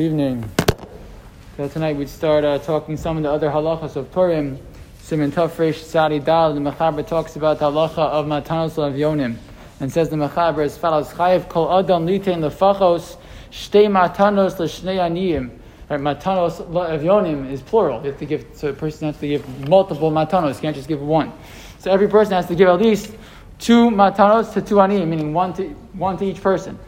evening. 0.00 0.50
So 1.58 1.68
tonight 1.68 1.94
we'd 1.94 2.08
start 2.08 2.42
uh, 2.42 2.58
talking 2.58 2.96
some 2.96 3.18
of 3.18 3.22
the 3.22 3.30
other 3.30 3.50
halachas 3.50 3.96
of 3.96 4.10
Purim. 4.10 4.58
Siman 5.02 5.30
Tafresh 5.30 5.82
Sadi 5.82 6.18
Dal, 6.18 6.54
the 6.54 6.60
Mechaber 6.60 7.06
talks 7.06 7.36
about 7.36 7.58
the 7.58 7.70
halacha 7.70 7.98
of 7.98 8.24
Matanos 8.24 8.78
L'evyonim, 8.78 9.36
and 9.78 9.92
says 9.92 10.08
the 10.08 10.16
Mechaber 10.16 10.64
as 10.64 10.78
follows: 10.78 11.10
Chayiv 11.10 11.50
kol 11.50 11.70
adam 11.78 12.06
litain 12.06 12.40
lefachos 12.40 13.18
shtei 13.50 13.88
matanos 13.88 14.58
l'shnei 14.58 14.96
aniyim. 14.96 15.50
Right, 15.90 16.00
matanos 16.00 16.66
Yonim 17.02 17.50
is 17.50 17.60
plural. 17.60 18.00
You 18.00 18.10
have 18.10 18.18
to 18.20 18.26
give 18.26 18.46
so 18.54 18.68
a 18.68 18.72
person 18.72 19.08
has 19.08 19.18
to 19.18 19.28
give 19.28 19.68
multiple 19.68 20.10
matanos. 20.10 20.54
You 20.54 20.60
can't 20.62 20.76
just 20.76 20.88
give 20.88 21.02
one. 21.02 21.30
So 21.80 21.90
every 21.90 22.08
person 22.08 22.32
has 22.32 22.46
to 22.46 22.54
give 22.54 22.68
at 22.68 22.80
least 22.80 23.12
two 23.58 23.90
matanos 23.90 24.54
to 24.54 24.62
two 24.62 24.76
aniyim, 24.76 25.08
meaning 25.08 25.34
one 25.34 25.52
to 25.54 25.68
one 25.92 26.16
to 26.16 26.24
each 26.24 26.40
person. 26.40 26.78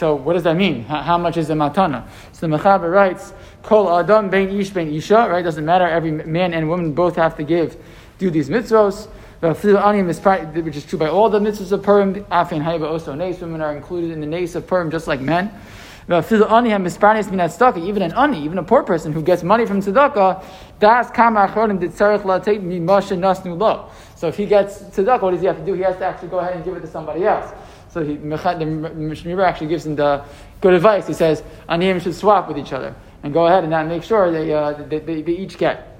So 0.00 0.14
what 0.14 0.32
does 0.32 0.44
that 0.44 0.56
mean? 0.56 0.84
How, 0.84 1.02
how 1.02 1.18
much 1.18 1.36
is 1.36 1.50
a 1.50 1.52
matana? 1.52 2.08
So 2.32 2.48
the 2.48 2.56
Mechaber 2.56 2.90
writes, 2.90 3.34
Kol 3.62 3.98
Adam 3.98 4.30
ben 4.30 4.48
Ish 4.48 4.70
ben 4.70 4.90
Isha, 4.90 5.28
right? 5.28 5.44
Doesn't 5.44 5.66
matter. 5.66 5.86
Every 5.86 6.10
man 6.10 6.54
and 6.54 6.70
woman 6.70 6.94
both 6.94 7.16
have 7.16 7.36
to 7.36 7.42
give, 7.42 7.76
do 8.16 8.30
these 8.30 8.48
mitzvos. 8.48 9.08
Which 9.40 10.76
is 10.76 10.86
true 10.86 10.98
by 10.98 11.08
all 11.08 11.28
the 11.28 11.38
mitzvahs 11.38 11.72
of 11.72 11.82
Purim. 11.82 12.24
Afin 12.24 12.62
Haiba 12.62 12.88
also 12.88 13.14
Nes. 13.14 13.40
Women 13.40 13.60
are 13.60 13.76
included 13.76 14.10
in 14.10 14.22
the 14.22 14.26
Nes 14.26 14.54
of 14.54 14.66
Purim 14.66 14.90
just 14.90 15.06
like 15.06 15.20
men. 15.20 15.52
Even 16.10 18.02
an 18.02 18.12
ani, 18.16 18.44
even 18.44 18.58
a 18.58 18.64
poor 18.64 18.82
person 18.82 19.12
who 19.12 19.22
gets 19.22 19.44
money 19.44 19.64
from 19.64 19.80
tzedakah, 19.80 20.44
das 20.80 21.08
kama 21.12 21.46
nasnu. 21.46 21.90
So 24.16 24.26
if 24.26 24.36
he 24.36 24.46
gets 24.46 24.78
tzedakah, 24.78 25.22
what 25.22 25.30
does 25.30 25.40
he 25.40 25.46
have 25.46 25.58
to 25.58 25.64
do? 25.64 25.74
He 25.74 25.82
has 25.82 25.96
to 25.98 26.04
actually 26.04 26.30
go 26.30 26.40
ahead 26.40 26.56
and 26.56 26.64
give 26.64 26.74
it 26.74 26.80
to 26.80 26.88
somebody 26.88 27.24
else. 27.24 27.54
So 27.90 28.04
he, 28.04 28.16
the 28.16 28.26
Mishnah 28.26 29.42
actually 29.42 29.68
gives 29.68 29.86
him 29.86 29.94
the 29.94 30.24
good 30.60 30.74
advice. 30.74 31.06
He 31.06 31.12
says, 31.12 31.44
Aniyim 31.68 32.00
should 32.00 32.16
swap 32.16 32.48
with 32.48 32.58
each 32.58 32.72
other 32.72 32.92
and 33.22 33.32
go 33.32 33.46
ahead 33.46 33.62
and 33.62 33.88
make 33.88 34.02
sure 34.02 34.32
they, 34.32 34.52
uh, 34.52 34.72
they, 34.72 34.98
they, 34.98 35.22
they, 35.22 35.32
each 35.32 35.58
get. 35.58 35.96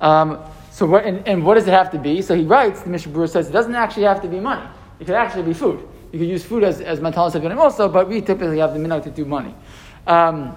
Um, 0.00 0.40
so 0.72 0.86
what, 0.86 1.04
and, 1.04 1.26
and, 1.28 1.44
what 1.44 1.54
does 1.54 1.68
it 1.68 1.72
have 1.72 1.90
to 1.92 1.98
be? 1.98 2.22
So 2.22 2.34
he 2.34 2.44
writes, 2.44 2.82
the 2.82 2.90
Berurah 2.90 3.28
says, 3.28 3.48
it 3.48 3.52
doesn't 3.52 3.74
actually 3.74 4.04
have 4.04 4.22
to 4.22 4.28
be 4.28 4.40
money. 4.40 4.66
It 4.98 5.04
could 5.04 5.14
actually 5.14 5.44
be 5.44 5.52
food. 5.52 5.86
You 6.12 6.18
could 6.18 6.28
use 6.28 6.44
food 6.44 6.62
as, 6.62 6.80
as 6.80 7.00
matalas 7.00 7.34
of 7.34 7.58
also, 7.58 7.88
but 7.88 8.08
we 8.08 8.20
typically 8.20 8.58
have 8.58 8.74
the 8.74 8.78
minhag 8.78 9.02
to 9.04 9.10
do 9.10 9.24
money. 9.24 9.54
Um, 10.06 10.54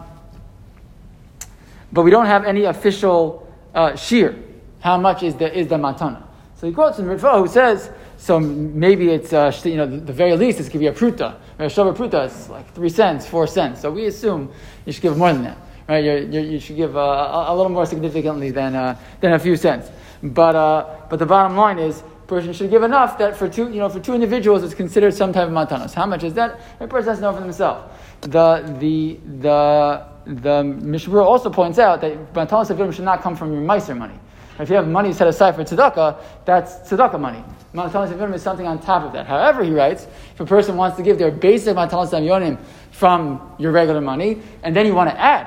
but 1.93 2.03
we 2.03 2.11
don't 2.11 2.25
have 2.25 2.43
any 2.43 2.65
official 2.65 3.47
uh, 3.73 3.95
shear. 3.95 4.35
How 4.81 4.97
much 4.97 5.23
is 5.23 5.35
the, 5.35 5.57
is 5.57 5.67
the 5.67 5.77
matana? 5.77 6.23
So 6.55 6.67
he 6.67 6.73
quotes 6.73 6.99
in 6.99 7.05
Ritva 7.05 7.39
who 7.39 7.47
says, 7.47 7.89
so 8.17 8.39
maybe 8.39 9.09
it's, 9.09 9.33
uh, 9.33 9.51
you 9.63 9.77
know, 9.77 9.85
the, 9.85 9.97
the 9.97 10.13
very 10.13 10.35
least 10.35 10.59
going 10.59 10.71
to 10.71 10.79
be 10.79 10.87
a 10.87 10.93
pruta. 10.93 11.35
A 11.59 11.63
shava 11.63 11.95
pruta 11.95 12.25
is 12.25 12.49
like 12.49 12.73
three 12.73 12.89
cents, 12.89 13.25
four 13.25 13.47
cents. 13.47 13.81
So 13.81 13.91
we 13.91 14.07
assume 14.07 14.51
you 14.85 14.91
should 14.91 15.01
give 15.01 15.17
more 15.17 15.31
than 15.31 15.43
that. 15.43 15.57
Right? 15.87 16.03
You're, 16.03 16.17
you're, 16.17 16.43
you 16.43 16.59
should 16.59 16.75
give 16.75 16.97
uh, 16.97 16.99
a, 16.99 17.53
a, 17.53 17.55
little 17.55 17.71
more 17.71 17.85
significantly 17.85 18.51
than, 18.51 18.75
uh, 18.75 18.97
than 19.21 19.33
a 19.33 19.39
few 19.39 19.55
cents. 19.55 19.89
But, 20.23 20.55
uh, 20.55 20.95
but 21.09 21.19
the 21.19 21.25
bottom 21.25 21.55
line 21.55 21.77
is, 21.77 22.03
person 22.27 22.53
should 22.53 22.69
give 22.69 22.83
enough 22.83 23.17
that 23.17 23.35
for 23.35 23.47
two, 23.47 23.69
you 23.69 23.79
know, 23.79 23.89
for 23.89 23.99
two 23.99 24.13
individuals 24.13 24.63
it's 24.63 24.73
considered 24.73 25.13
some 25.13 25.31
type 25.31 25.47
of 25.47 25.53
matanos. 25.53 25.93
How 25.93 26.05
much 26.05 26.23
is 26.23 26.33
that? 26.33 26.59
A 26.79 26.87
person 26.87 27.09
has 27.09 27.17
to 27.19 27.21
know 27.21 27.33
for 27.33 27.41
themselves. 27.41 27.91
The, 28.21 28.77
the, 28.79 29.19
the, 29.41 30.05
the 30.25 30.63
Mishnah 30.63 31.19
also 31.19 31.49
points 31.49 31.79
out 31.79 32.01
that 32.01 32.33
matanos 32.33 32.69
of 32.69 32.95
should 32.95 33.05
not 33.05 33.21
come 33.21 33.35
from 33.35 33.53
your 33.53 33.61
meiser 33.61 33.95
money. 33.97 34.19
If 34.57 34.69
you 34.69 34.75
have 34.75 34.87
money 34.87 35.11
set 35.11 35.27
aside 35.27 35.55
for 35.55 35.63
tzedakah, 35.63 36.17
that's 36.45 36.75
tzedakah 36.89 37.19
money. 37.19 37.43
Matanos 37.73 38.09
L'evyonim 38.09 38.33
is 38.33 38.41
something 38.41 38.65
on 38.65 38.79
top 38.79 39.03
of 39.03 39.11
that. 39.11 39.27
However, 39.27 39.63
he 39.63 39.71
writes, 39.71 40.07
if 40.33 40.39
a 40.39 40.45
person 40.45 40.77
wants 40.77 40.95
to 40.95 41.03
give 41.03 41.17
their 41.17 41.29
basic 41.29 41.75
Matalas 41.75 42.11
Yonim 42.11 42.57
from 42.91 43.53
your 43.59 43.73
regular 43.73 43.99
money, 43.99 44.41
and 44.63 44.73
then 44.73 44.85
you 44.85 44.95
want 44.95 45.09
to 45.09 45.19
add, 45.19 45.45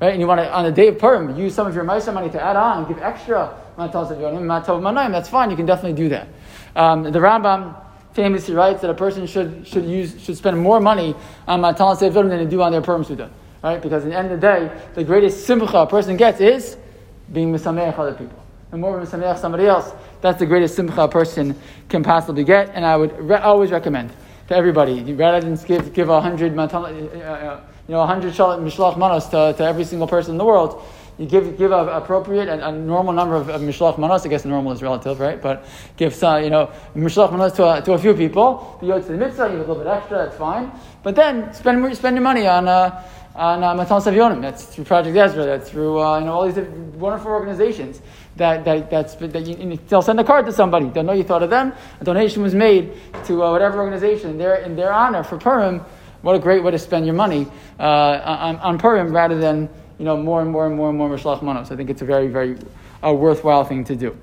right, 0.00 0.12
and 0.12 0.20
you 0.20 0.28
want 0.28 0.40
to, 0.40 0.52
on 0.52 0.64
the 0.64 0.70
day 0.70 0.88
of 0.88 0.98
Purim, 1.00 1.36
use 1.36 1.52
some 1.52 1.66
of 1.66 1.74
your 1.74 1.84
Maisa 1.84 2.14
money 2.14 2.30
to 2.30 2.40
add 2.40 2.54
on, 2.54 2.86
give 2.86 3.02
extra 3.02 3.58
Matanos 3.76 4.10
L'evyonim, 4.10 4.42
Matav 4.42 4.80
Manayim, 4.80 5.12
that's 5.12 5.28
fine, 5.28 5.50
you 5.50 5.56
can 5.56 5.66
definitely 5.66 5.94
do 5.94 6.08
that. 6.08 6.28
Um, 6.76 7.04
the 7.04 7.18
Rambam 7.18 7.76
famously 8.12 8.54
writes 8.54 8.80
that 8.82 8.90
a 8.90 8.94
person 8.94 9.26
should, 9.26 9.66
should, 9.66 9.84
use, 9.84 10.22
should 10.22 10.36
spend 10.36 10.58
more 10.58 10.80
money 10.80 11.14
on 11.46 11.60
Matanos 11.60 12.00
L'evyonim 12.00 12.28
than 12.28 12.38
they 12.38 12.46
do 12.46 12.62
on 12.62 12.72
their 12.72 12.82
Purim 12.82 13.04
Seudah. 13.04 13.30
Right? 13.62 13.80
Because 13.80 14.04
at 14.04 14.10
the 14.10 14.16
end 14.16 14.30
of 14.30 14.40
the 14.40 14.46
day, 14.46 14.82
the 14.94 15.04
greatest 15.04 15.46
simcha 15.46 15.78
a 15.78 15.86
person 15.86 16.16
gets 16.16 16.40
is 16.40 16.76
being 17.32 17.52
misameach 17.52 17.98
other 17.98 18.12
people 18.12 18.44
and 18.74 18.80
more 18.80 19.00
a 19.00 19.36
somebody 19.38 19.66
else, 19.66 19.92
that's 20.20 20.40
the 20.40 20.46
greatest 20.46 20.74
simcha 20.74 21.02
a 21.02 21.08
person 21.08 21.56
can 21.88 22.02
possibly 22.02 22.42
get. 22.42 22.70
And 22.74 22.84
I 22.84 22.96
would 22.96 23.16
re- 23.20 23.36
always 23.36 23.70
recommend 23.70 24.12
to 24.48 24.56
everybody, 24.56 25.14
rather 25.14 25.40
than 25.40 25.54
give, 25.64 25.94
give 25.94 26.08
a 26.08 26.20
hundred, 26.20 26.58
uh, 26.58 26.62
uh, 26.62 27.60
you 27.86 27.94
know, 27.94 28.00
a 28.00 28.06
hundred 28.06 28.32
mishlach 28.32 28.98
manos 28.98 29.26
to, 29.26 29.54
to 29.56 29.64
every 29.64 29.84
single 29.84 30.08
person 30.08 30.32
in 30.32 30.38
the 30.38 30.44
world, 30.44 30.82
you 31.18 31.26
give 31.26 31.56
give 31.56 31.72
a 31.72 31.86
appropriate 31.96 32.48
and 32.48 32.60
a 32.62 32.72
normal 32.72 33.12
number 33.12 33.36
of, 33.36 33.48
of 33.48 33.60
mishlach 33.60 33.98
manos. 33.98 34.26
I 34.26 34.28
guess 34.28 34.44
normal 34.44 34.72
is 34.72 34.82
relative, 34.82 35.20
right? 35.20 35.40
But 35.40 35.66
give 35.96 36.14
some, 36.14 36.42
you 36.42 36.50
know, 36.50 36.70
mishlach 36.96 37.30
manos 37.30 37.52
to 37.52 37.78
a, 37.78 37.82
to 37.82 37.92
a 37.92 37.98
few 37.98 38.14
people. 38.14 38.78
You 38.82 38.88
go 38.88 39.00
to 39.00 39.06
the 39.06 39.16
mitzvah, 39.16 39.44
you 39.44 39.58
give 39.58 39.68
a 39.68 39.72
little 39.72 39.84
bit 39.84 39.86
extra. 39.86 40.18
That's 40.18 40.36
fine. 40.36 40.72
But 41.02 41.14
then 41.14 41.52
spend 41.54 41.96
spend 41.96 42.16
your 42.16 42.24
money 42.24 42.46
on. 42.46 42.68
Uh, 42.68 43.02
on 43.36 43.64
uh, 43.64 43.74
Matan 43.74 43.98
Savionim. 44.00 44.40
That's 44.40 44.64
through 44.64 44.84
Project 44.84 45.16
Ezra. 45.16 45.44
That's 45.44 45.68
through 45.68 46.00
uh, 46.00 46.20
you 46.20 46.26
know 46.26 46.34
all 46.34 46.48
these 46.48 46.64
wonderful 46.94 47.32
organizations 47.32 48.00
that, 48.36 48.64
that, 48.64 48.90
that's, 48.90 49.14
that 49.14 49.46
you, 49.46 49.78
they'll 49.88 50.02
send 50.02 50.20
a 50.20 50.24
card 50.24 50.46
to 50.46 50.52
somebody. 50.52 50.88
They'll 50.88 51.04
know 51.04 51.12
you 51.12 51.24
thought 51.24 51.42
of 51.42 51.50
them. 51.50 51.72
A 52.00 52.04
donation 52.04 52.42
was 52.42 52.54
made 52.54 52.92
to 53.26 53.42
uh, 53.42 53.52
whatever 53.52 53.80
organization 53.80 54.30
in 54.30 54.38
their, 54.38 54.56
in 54.56 54.76
their 54.76 54.92
honor 54.92 55.22
for 55.22 55.38
Purim. 55.38 55.80
What 56.22 56.34
a 56.34 56.38
great 56.38 56.62
way 56.62 56.70
to 56.70 56.78
spend 56.78 57.06
your 57.06 57.14
money 57.14 57.46
uh, 57.78 57.82
on, 57.82 58.56
on 58.56 58.78
Purim 58.78 59.12
rather 59.12 59.38
than 59.38 59.68
you 59.98 60.04
know, 60.04 60.16
more 60.16 60.42
and 60.42 60.50
more 60.50 60.66
and 60.66 60.76
more 60.76 60.88
and 60.88 60.98
more 60.98 61.08
Mishlach 61.08 61.42
Manos. 61.42 61.70
I 61.70 61.76
think 61.76 61.90
it's 61.90 62.02
a 62.02 62.04
very, 62.04 62.28
very 62.28 62.56
uh, 63.04 63.12
worthwhile 63.12 63.64
thing 63.64 63.84
to 63.84 63.96
do. 63.96 64.16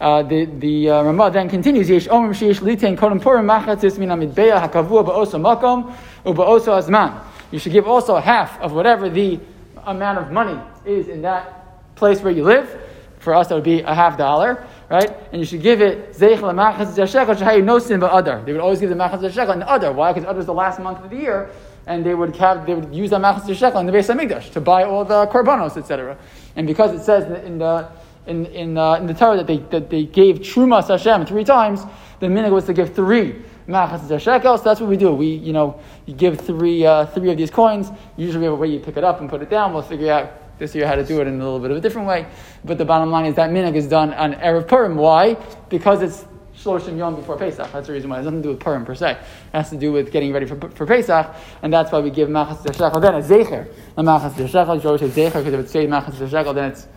Uh, 0.00 0.22
the 0.22 0.44
the 0.44 0.90
uh, 0.90 1.02
Ramah 1.02 1.30
then 1.30 1.48
continues. 1.48 1.88
Yesh 1.88 2.08
omer 2.08 2.34
sheyesh 2.34 2.60
litain 2.60 2.96
kodem 2.96 3.22
purim 3.22 3.46
machatzis 3.46 3.96
min 3.98 4.08
amidbeya 4.08 4.60
hakavua 4.60 5.06
ba'osa 5.06 5.40
makom 5.40 5.96
uba'osa 6.24 6.82
azman. 6.82 7.22
You 7.50 7.58
should 7.58 7.72
give 7.72 7.86
also 7.86 8.16
half 8.16 8.60
of 8.60 8.72
whatever 8.72 9.08
the 9.08 9.38
amount 9.86 10.18
of 10.18 10.32
money 10.32 10.60
is 10.84 11.08
in 11.08 11.22
that 11.22 11.94
place 11.94 12.20
where 12.20 12.32
you 12.32 12.44
live. 12.44 12.80
For 13.18 13.34
us, 13.34 13.48
that 13.48 13.54
would 13.54 13.64
be 13.64 13.80
a 13.80 13.94
half 13.94 14.18
dollar, 14.18 14.66
right? 14.90 15.10
And 15.32 15.40
you 15.40 15.46
should 15.46 15.62
give 15.62 15.80
it 15.80 16.12
zeich 16.12 16.40
lemachas 16.40 16.94
shekel 17.10 17.62
no 17.62 17.78
sin 17.78 18.00
but 18.00 18.14
Adar. 18.14 18.42
They 18.42 18.52
would 18.52 18.60
always 18.60 18.80
give 18.80 18.90
the 18.90 18.96
machas 18.96 19.32
shekel 19.32 19.52
and 19.52 19.64
Adar. 19.66 19.92
Why? 19.92 20.12
Because 20.12 20.28
Adar 20.28 20.40
is 20.40 20.46
the 20.46 20.52
last 20.52 20.78
month 20.78 21.02
of 21.02 21.08
the 21.08 21.16
year, 21.16 21.48
and 21.86 22.04
they 22.04 22.14
would 22.14 22.34
have 22.36 22.66
they 22.66 22.74
would 22.74 22.94
use 22.94 23.10
that 23.10 23.20
machas 23.20 23.54
shekel 23.56 23.80
in 23.80 23.86
the 23.86 23.92
Beis 23.92 24.12
Hamikdash 24.12 24.52
to 24.52 24.60
buy 24.60 24.84
all 24.84 25.04
the 25.04 25.26
korbanos, 25.26 25.76
etc. 25.76 26.16
And 26.56 26.66
because 26.66 26.98
it 26.98 27.04
says 27.04 27.24
in 27.44 27.58
the 27.58 27.88
in 28.26 28.46
in, 28.46 28.78
uh, 28.78 28.94
in 28.94 29.06
the 29.06 29.14
Torah 29.14 29.36
that 29.36 29.46
they 29.46 29.58
that 29.58 29.90
they 29.90 30.04
gave 30.04 30.38
truma 30.38 30.86
Hashem 30.86 31.26
three 31.26 31.44
times, 31.44 31.82
the 32.20 32.26
minhag 32.26 32.52
was 32.52 32.64
to 32.66 32.72
give 32.72 32.94
three 32.94 33.42
machas 33.68 34.20
shekel. 34.20 34.58
So 34.58 34.64
that's 34.64 34.80
what 34.80 34.88
we 34.88 34.96
do. 34.96 35.12
We 35.12 35.28
you 35.28 35.52
know 35.52 35.80
you 36.06 36.14
give 36.14 36.40
three 36.40 36.86
uh, 36.86 37.06
three 37.06 37.30
of 37.30 37.36
these 37.36 37.50
coins. 37.50 37.90
Usually 38.16 38.40
we 38.40 38.44
have 38.46 38.54
a 38.54 38.56
way 38.56 38.68
you 38.68 38.80
pick 38.80 38.96
it 38.96 39.04
up 39.04 39.20
and 39.20 39.28
put 39.28 39.42
it 39.42 39.50
down. 39.50 39.72
We'll 39.72 39.82
figure 39.82 40.12
out 40.12 40.58
this 40.58 40.74
year 40.74 40.86
how 40.86 40.94
to 40.94 41.04
do 41.04 41.20
it 41.20 41.26
in 41.26 41.34
a 41.34 41.44
little 41.44 41.58
bit 41.58 41.70
of 41.70 41.76
a 41.76 41.80
different 41.80 42.06
way. 42.08 42.26
But 42.64 42.78
the 42.78 42.84
bottom 42.84 43.10
line 43.10 43.26
is 43.26 43.34
that 43.34 43.50
minhag 43.50 43.74
is 43.74 43.88
done 43.88 44.14
on 44.14 44.34
Erev 44.34 44.68
Purim. 44.68 44.96
Why? 44.96 45.34
Because 45.68 46.02
it's 46.02 46.24
Shloshim 46.64 46.96
Yom 46.96 47.16
before 47.16 47.36
Pesach. 47.36 47.70
That's 47.72 47.86
the 47.86 47.92
reason 47.92 48.08
why. 48.08 48.16
It 48.16 48.18
has 48.20 48.24
nothing 48.24 48.42
to 48.42 48.48
do 48.48 48.48
with 48.50 48.60
Purim 48.60 48.84
per 48.84 48.94
se. 48.94 49.12
It 49.12 49.18
has 49.52 49.70
to 49.70 49.76
do 49.76 49.92
with 49.92 50.10
getting 50.10 50.32
ready 50.32 50.46
for, 50.46 50.56
for 50.70 50.86
Pesach, 50.86 51.34
and 51.62 51.72
that's 51.72 51.92
why 51.92 52.00
we 52.00 52.10
give 52.10 52.28
Machas 52.28 52.62
Shekel. 52.74 53.00
Then 53.00 53.14
a 53.14 53.20
Zecher. 53.20 53.72
A 53.96 54.02
Machas 54.02 54.34
Shekel, 54.50 54.76
you 54.76 54.98
say 54.98 55.08
Zecher, 55.08 55.44
because 55.44 55.54
if 55.54 55.60
it's 55.60 55.72
say 55.72 55.86
Machas 55.86 56.30
Shekel, 56.30 56.54
then 56.54 56.72
it's, 56.72 56.88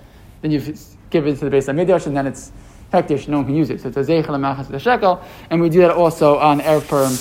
then 0.42 0.52
you 0.52 0.60
give 1.10 1.28
it 1.28 1.38
to 1.40 1.50
the 1.50 1.56
Beis 1.56 1.68
HaMikdash, 1.68 2.08
and 2.08 2.16
then 2.16 2.28
it's 2.28 2.52
hekdesh, 2.94 3.28
no 3.28 3.38
one 3.38 3.46
can 3.46 3.56
use 3.56 3.70
it. 3.70 3.82
So 3.82 3.90
it's 3.90 3.98
a 3.98 4.02
Zecher 4.02 4.28
Machas 4.28 4.72
de 4.72 4.80
Shekel, 4.80 5.22
and 5.50 5.62
we 5.62 5.70
do 5.70 5.80
that 5.80 5.92
also 5.92 6.38
on 6.38 6.62
Erev 6.62 6.88
Purim 6.88 7.12